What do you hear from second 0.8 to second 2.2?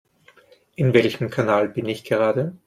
welchem Kanal bin ich